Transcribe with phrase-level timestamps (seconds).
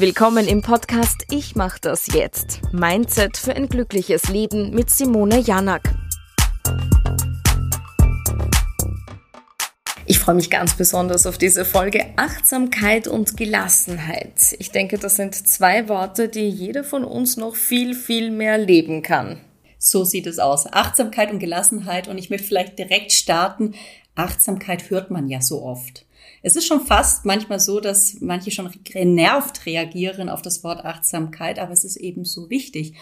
[0.00, 2.62] Willkommen im Podcast Ich mach das jetzt.
[2.72, 5.82] Mindset für ein glückliches Leben mit Simone Janak.
[10.06, 14.56] Ich freue mich ganz besonders auf diese Folge Achtsamkeit und Gelassenheit.
[14.58, 19.02] Ich denke, das sind zwei Worte, die jeder von uns noch viel, viel mehr leben
[19.02, 19.38] kann.
[19.76, 20.66] So sieht es aus.
[20.72, 22.08] Achtsamkeit und Gelassenheit.
[22.08, 23.74] Und ich möchte vielleicht direkt starten.
[24.14, 26.06] Achtsamkeit hört man ja so oft.
[26.42, 31.58] Es ist schon fast manchmal so, dass manche schon genervt reagieren auf das Wort Achtsamkeit,
[31.58, 32.94] aber es ist eben so wichtig.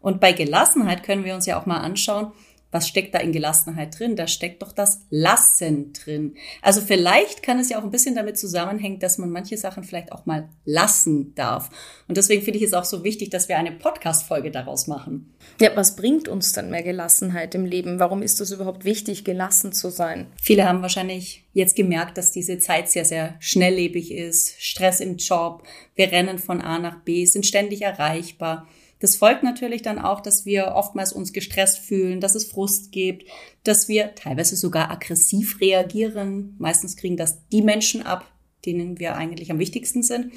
[0.00, 2.32] Und bei Gelassenheit können wir uns ja auch mal anschauen,
[2.70, 4.16] was steckt da in Gelassenheit drin?
[4.16, 6.34] Da steckt doch das Lassen drin.
[6.62, 10.12] Also vielleicht kann es ja auch ein bisschen damit zusammenhängen, dass man manche Sachen vielleicht
[10.12, 11.70] auch mal lassen darf.
[12.08, 15.32] Und deswegen finde ich es auch so wichtig, dass wir eine Podcast-Folge daraus machen.
[15.60, 18.00] Ja, was bringt uns dann mehr Gelassenheit im Leben?
[18.00, 20.26] Warum ist es überhaupt wichtig, gelassen zu sein?
[20.40, 24.60] Viele haben wahrscheinlich jetzt gemerkt, dass diese Zeit sehr, sehr schnelllebig ist.
[24.60, 25.62] Stress im Job.
[25.94, 28.66] Wir rennen von A nach B, sind ständig erreichbar.
[29.06, 33.30] Das folgt natürlich dann auch, dass wir oftmals uns gestresst fühlen, dass es Frust gibt,
[33.62, 36.56] dass wir teilweise sogar aggressiv reagieren.
[36.58, 38.28] Meistens kriegen das die Menschen ab,
[38.64, 40.32] denen wir eigentlich am wichtigsten sind.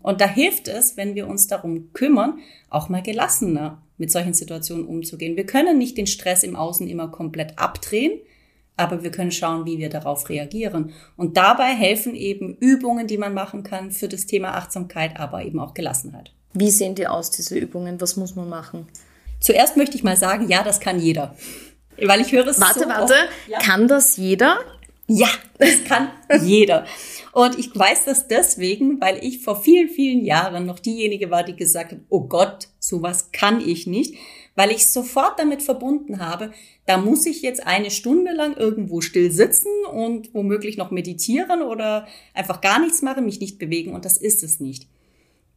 [0.00, 2.38] Und da hilft es, wenn wir uns darum kümmern,
[2.70, 5.36] auch mal gelassener mit solchen Situationen umzugehen.
[5.36, 8.18] Wir können nicht den Stress im Außen immer komplett abdrehen,
[8.78, 10.94] aber wir können schauen, wie wir darauf reagieren.
[11.18, 15.60] Und dabei helfen eben Übungen, die man machen kann für das Thema Achtsamkeit, aber eben
[15.60, 16.32] auch Gelassenheit.
[16.58, 18.00] Wie sehen die aus, diese Übungen?
[18.00, 18.88] Was muss man machen?
[19.40, 21.36] Zuerst möchte ich mal sagen, ja, das kann jeder.
[22.02, 23.14] Weil ich höre es Warte, so warte.
[23.48, 23.58] Ja.
[23.58, 24.58] Kann das jeder?
[25.06, 26.08] Ja, das kann
[26.42, 26.86] jeder.
[27.32, 31.54] Und ich weiß das deswegen, weil ich vor vielen, vielen Jahren noch diejenige war, die
[31.54, 34.14] gesagt hat, oh Gott, sowas kann ich nicht,
[34.54, 36.52] weil ich sofort damit verbunden habe,
[36.86, 42.06] da muss ich jetzt eine Stunde lang irgendwo still sitzen und womöglich noch meditieren oder
[42.32, 44.88] einfach gar nichts machen, mich nicht bewegen und das ist es nicht.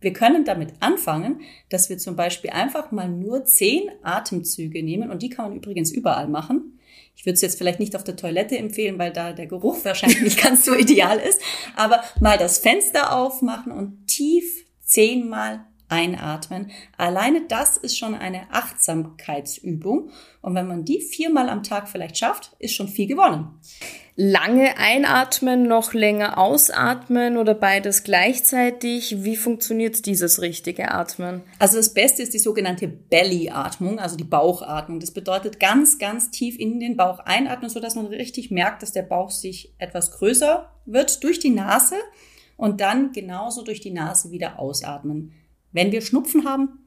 [0.01, 5.21] Wir können damit anfangen, dass wir zum Beispiel einfach mal nur zehn Atemzüge nehmen und
[5.21, 6.79] die kann man übrigens überall machen.
[7.15, 10.21] Ich würde es jetzt vielleicht nicht auf der Toilette empfehlen, weil da der Geruch wahrscheinlich
[10.21, 11.41] nicht ganz so ideal ist,
[11.75, 16.71] aber mal das Fenster aufmachen und tief zehnmal einatmen.
[16.97, 20.11] Alleine das ist schon eine Achtsamkeitsübung.
[20.41, 23.59] Und wenn man die viermal am Tag vielleicht schafft, ist schon viel gewonnen
[24.21, 29.23] lange einatmen, noch länger ausatmen oder beides gleichzeitig?
[29.23, 31.41] Wie funktioniert dieses richtige Atmen?
[31.57, 34.99] Also das Beste ist die sogenannte Belly-Atmung, also die Bauchatmung.
[34.99, 38.91] Das bedeutet ganz, ganz tief in den Bauch einatmen, so dass man richtig merkt, dass
[38.91, 41.95] der Bauch sich etwas größer wird durch die Nase
[42.57, 45.31] und dann genauso durch die Nase wieder ausatmen.
[45.71, 46.79] Wenn wir Schnupfen haben,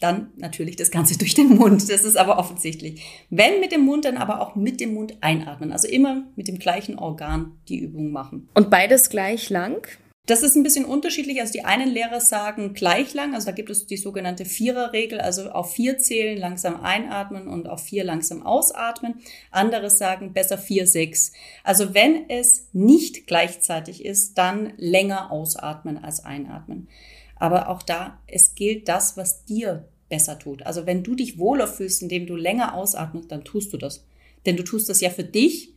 [0.00, 1.88] dann natürlich das Ganze durch den Mund.
[1.88, 3.02] Das ist aber offensichtlich.
[3.30, 5.72] Wenn mit dem Mund, dann aber auch mit dem Mund einatmen.
[5.72, 8.48] Also immer mit dem gleichen Organ die Übung machen.
[8.54, 9.86] Und beides gleich lang?
[10.26, 11.40] Das ist ein bisschen unterschiedlich.
[11.40, 15.50] Also die einen Lehrer sagen gleich lang, also da gibt es die sogenannte Viererregel, also
[15.50, 19.14] auf vier zählen, langsam einatmen und auf vier langsam ausatmen.
[19.50, 21.32] Andere sagen besser vier, sechs.
[21.64, 26.86] Also wenn es nicht gleichzeitig ist, dann länger ausatmen als einatmen.
[27.40, 30.64] Aber auch da, es gilt das, was dir besser tut.
[30.64, 34.04] Also wenn du dich wohler fühlst, indem du länger ausatmest, dann tust du das.
[34.46, 35.72] Denn du tust das ja für dich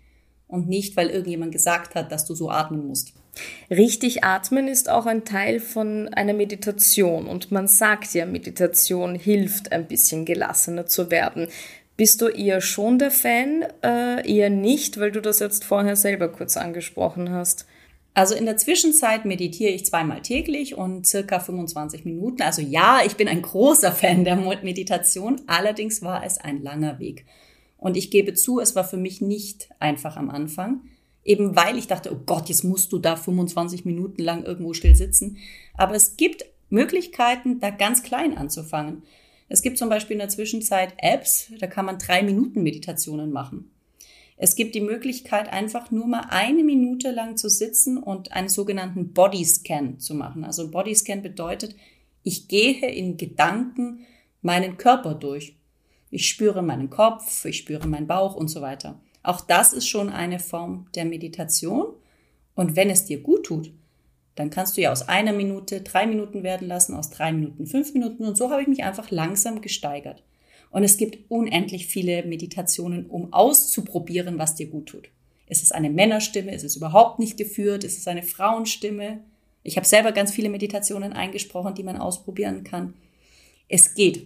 [0.47, 3.13] und nicht, weil irgendjemand gesagt hat, dass du so atmen musst.
[3.69, 9.71] Richtig atmen ist auch ein Teil von einer Meditation und man sagt ja, Meditation hilft
[9.71, 11.47] ein bisschen gelassener zu werden.
[11.95, 16.27] Bist du eher schon der Fan, äh, eher nicht, weil du das jetzt vorher selber
[16.27, 17.65] kurz angesprochen hast?
[18.13, 22.43] Also in der Zwischenzeit meditiere ich zweimal täglich und circa 25 Minuten.
[22.43, 27.25] Also ja, ich bin ein großer Fan der Meditation, allerdings war es ein langer Weg.
[27.77, 30.81] Und ich gebe zu, es war für mich nicht einfach am Anfang,
[31.23, 34.95] eben weil ich dachte, oh Gott, jetzt musst du da 25 Minuten lang irgendwo still
[34.95, 35.37] sitzen.
[35.73, 39.03] Aber es gibt Möglichkeiten, da ganz klein anzufangen.
[39.49, 43.72] Es gibt zum Beispiel in der Zwischenzeit Apps, da kann man drei Minuten Meditationen machen.
[44.37, 49.13] Es gibt die Möglichkeit, einfach nur mal eine Minute lang zu sitzen und einen sogenannten
[49.13, 50.43] Bodyscan zu machen.
[50.43, 51.75] Also Bodyscan bedeutet,
[52.23, 54.05] ich gehe in Gedanken
[54.41, 55.55] meinen Körper durch.
[56.09, 58.99] Ich spüre meinen Kopf, ich spüre meinen Bauch und so weiter.
[59.23, 61.93] Auch das ist schon eine Form der Meditation.
[62.55, 63.71] Und wenn es dir gut tut,
[64.35, 67.93] dann kannst du ja aus einer Minute drei Minuten werden lassen, aus drei Minuten fünf
[67.93, 68.25] Minuten.
[68.25, 70.23] Und so habe ich mich einfach langsam gesteigert.
[70.73, 75.09] Und es gibt unendlich viele Meditationen, um auszuprobieren, was dir gut tut.
[75.47, 76.51] Ist es eine Männerstimme?
[76.51, 77.83] Ist es überhaupt nicht geführt?
[77.83, 79.23] Ist es eine Frauenstimme?
[79.61, 82.95] Ich habe selber ganz viele Meditationen eingesprochen, die man ausprobieren kann.
[83.69, 84.25] Es geht.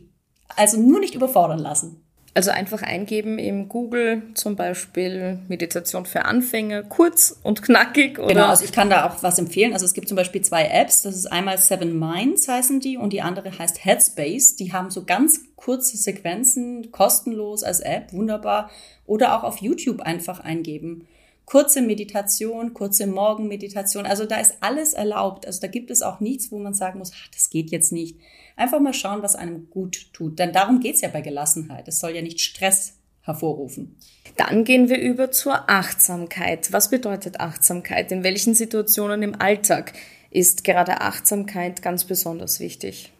[0.55, 2.01] Also nur nicht überfordern lassen.
[2.37, 8.19] Also einfach eingeben im Google zum Beispiel Meditation für Anfänger, kurz und knackig.
[8.19, 8.27] Oder?
[8.27, 9.73] Genau, also ich kann da auch was empfehlen.
[9.73, 11.01] Also es gibt zum Beispiel zwei Apps.
[11.01, 14.55] Das ist einmal Seven Minds heißen die und die andere heißt Headspace.
[14.55, 18.69] Die haben so ganz kurze Sequenzen, kostenlos als App, wunderbar.
[19.07, 21.07] Oder auch auf YouTube einfach eingeben.
[21.45, 24.05] Kurze Meditation, kurze Morgenmeditation.
[24.05, 25.47] Also da ist alles erlaubt.
[25.47, 28.15] Also da gibt es auch nichts, wo man sagen muss, ach, das geht jetzt nicht.
[28.57, 30.39] Einfach mal schauen, was einem gut tut.
[30.39, 31.87] Denn darum geht's ja bei Gelassenheit.
[31.87, 33.95] Es soll ja nicht Stress hervorrufen.
[34.35, 36.73] Dann gehen wir über zur Achtsamkeit.
[36.73, 38.11] Was bedeutet Achtsamkeit?
[38.11, 39.93] In welchen Situationen im Alltag
[40.31, 43.13] ist gerade Achtsamkeit ganz besonders wichtig?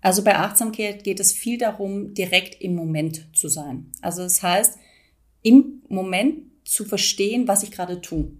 [0.00, 3.92] Also bei Achtsamkeit geht es viel darum, direkt im Moment zu sein.
[4.00, 4.78] Also das heißt,
[5.42, 8.32] im Moment zu verstehen, was ich gerade tue.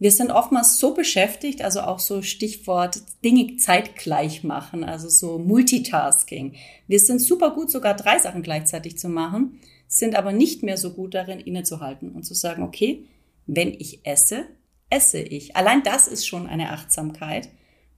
[0.00, 6.54] Wir sind oftmals so beschäftigt, also auch so Stichwort Dinge zeitgleich machen, also so Multitasking.
[6.86, 9.58] Wir sind super gut, sogar drei Sachen gleichzeitig zu machen,
[9.88, 13.06] sind aber nicht mehr so gut darin, innezuhalten und zu sagen, okay,
[13.46, 14.46] wenn ich esse,
[14.88, 15.56] esse ich.
[15.56, 17.48] Allein das ist schon eine Achtsamkeit,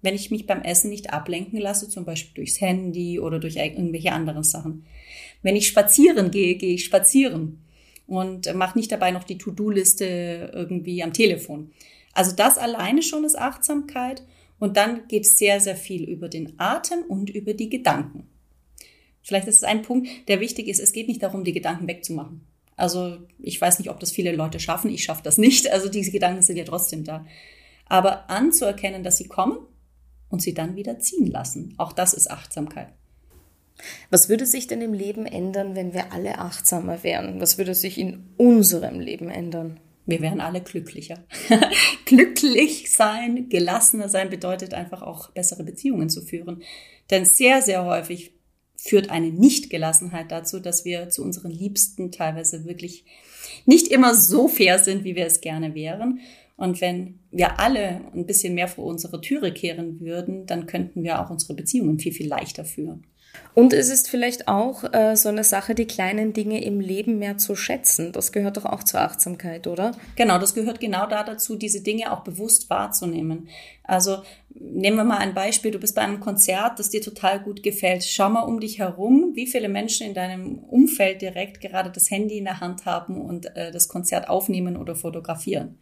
[0.01, 4.13] wenn ich mich beim Essen nicht ablenken lasse, zum Beispiel durchs Handy oder durch irgendwelche
[4.13, 4.87] anderen Sachen.
[5.43, 7.59] Wenn ich spazieren gehe, gehe ich spazieren
[8.11, 11.71] und mache nicht dabei noch die To-Do-Liste irgendwie am Telefon.
[12.13, 14.25] Also das alleine schon ist Achtsamkeit
[14.59, 18.27] und dann geht es sehr, sehr viel über den Atem und über die Gedanken.
[19.23, 20.81] Vielleicht ist es ein Punkt, der wichtig ist.
[20.81, 22.41] Es geht nicht darum, die Gedanken wegzumachen.
[22.77, 24.91] Also ich weiß nicht, ob das viele Leute schaffen.
[24.91, 25.71] Ich schaffe das nicht.
[25.71, 27.25] Also diese Gedanken sind ja trotzdem da.
[27.87, 29.59] Aber anzuerkennen, dass sie kommen
[30.31, 31.75] und sie dann wieder ziehen lassen.
[31.79, 32.93] Auch das ist Achtsamkeit.
[34.11, 37.41] Was würde sich denn im Leben ändern, wenn wir alle achtsamer wären?
[37.41, 39.81] Was würde sich in unserem Leben ändern?
[40.07, 41.23] Wir wären alle glücklicher.
[42.05, 46.63] Glücklich sein, gelassener sein bedeutet einfach auch bessere Beziehungen zu führen.
[47.11, 48.33] Denn sehr, sehr häufig
[48.77, 53.05] führt eine Nichtgelassenheit dazu, dass wir zu unseren Liebsten teilweise wirklich
[53.67, 56.21] nicht immer so fair sind, wie wir es gerne wären.
[56.57, 61.21] Und wenn wir alle ein bisschen mehr vor unsere Türe kehren würden, dann könnten wir
[61.21, 63.07] auch unsere Beziehungen viel, viel leichter führen.
[63.55, 67.37] Und es ist vielleicht auch äh, so eine Sache, die kleinen Dinge im Leben mehr
[67.37, 68.13] zu schätzen.
[68.13, 69.93] Das gehört doch auch zur Achtsamkeit, oder?
[70.17, 73.49] Genau, das gehört genau da dazu, diese Dinge auch bewusst wahrzunehmen.
[73.83, 77.63] Also nehmen wir mal ein Beispiel, du bist bei einem Konzert, das dir total gut
[77.63, 78.05] gefällt.
[78.05, 82.39] Schau mal um dich herum, wie viele Menschen in deinem Umfeld direkt gerade das Handy
[82.39, 85.77] in der Hand haben und äh, das Konzert aufnehmen oder fotografieren.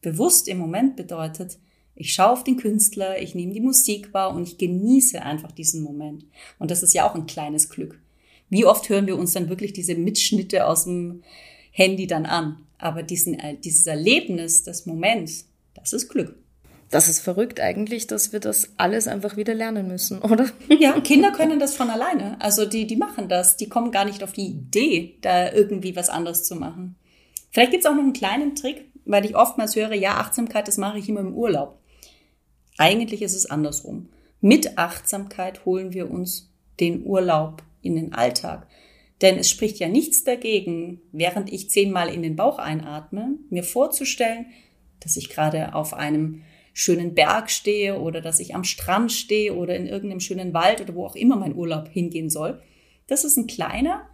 [0.00, 1.58] Bewusst im Moment bedeutet,
[1.94, 5.82] ich schaue auf den Künstler, ich nehme die Musik wahr und ich genieße einfach diesen
[5.82, 6.24] Moment.
[6.58, 8.00] Und das ist ja auch ein kleines Glück.
[8.48, 11.22] Wie oft hören wir uns dann wirklich diese Mitschnitte aus dem
[11.70, 12.66] Handy dann an?
[12.78, 16.34] Aber diesen, äh, dieses Erlebnis des Moments, das ist Glück.
[16.90, 20.46] Das ist verrückt eigentlich, dass wir das alles einfach wieder lernen müssen, oder?
[20.68, 22.36] Ja, Kinder können das von alleine.
[22.40, 23.56] Also die, die machen das.
[23.56, 26.96] Die kommen gar nicht auf die Idee, da irgendwie was anderes zu machen.
[27.50, 30.98] Vielleicht gibt's auch noch einen kleinen Trick, weil ich oftmals höre, ja, Achtsamkeit, das mache
[30.98, 31.78] ich immer im Urlaub.
[32.78, 34.08] Eigentlich ist es andersrum.
[34.40, 38.66] Mit Achtsamkeit holen wir uns den Urlaub in den Alltag.
[39.20, 44.46] Denn es spricht ja nichts dagegen, während ich zehnmal in den Bauch einatme, mir vorzustellen,
[45.00, 46.42] dass ich gerade auf einem
[46.74, 50.94] schönen Berg stehe oder dass ich am Strand stehe oder in irgendeinem schönen Wald oder
[50.94, 52.60] wo auch immer mein Urlaub hingehen soll.
[53.06, 54.08] Das ist ein kleiner,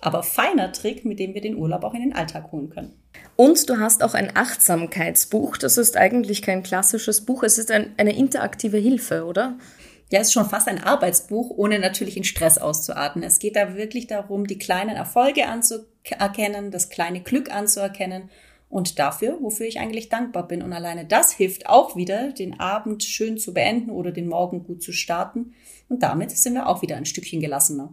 [0.00, 2.92] aber feiner Trick, mit dem wir den Urlaub auch in den Alltag holen können.
[3.36, 5.56] Und du hast auch ein Achtsamkeitsbuch.
[5.56, 9.58] Das ist eigentlich kein klassisches Buch, es ist ein, eine interaktive Hilfe, oder?
[10.10, 13.24] Ja, es ist schon fast ein Arbeitsbuch, ohne natürlich in Stress auszuarten.
[13.24, 18.30] Es geht da wirklich darum, die kleinen Erfolge anzuerkennen, das kleine Glück anzuerkennen
[18.68, 20.62] und dafür, wofür ich eigentlich dankbar bin.
[20.62, 24.80] Und alleine das hilft auch wieder, den Abend schön zu beenden oder den Morgen gut
[24.80, 25.54] zu starten.
[25.88, 27.92] Und damit sind wir auch wieder ein Stückchen gelassener.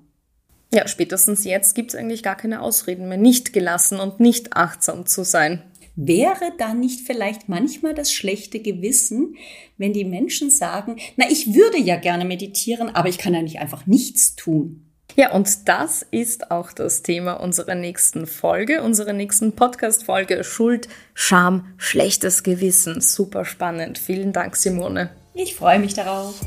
[0.74, 5.06] Ja, spätestens jetzt gibt es eigentlich gar keine Ausreden mehr, nicht gelassen und nicht achtsam
[5.06, 5.62] zu sein.
[5.96, 9.36] Wäre da nicht vielleicht manchmal das schlechte Gewissen,
[9.77, 13.60] wenn die Menschen sagen, na, ich würde ja gerne meditieren, aber ich kann ja nicht
[13.60, 14.89] einfach nichts tun?
[15.15, 21.68] Ja, und das ist auch das Thema unserer nächsten Folge, unserer nächsten Podcast-Folge Schuld, Scham,
[21.77, 23.00] schlechtes Gewissen.
[23.00, 24.00] Super spannend.
[24.00, 25.12] Vielen Dank, Simone.
[25.36, 26.42] Ich freue mich darauf.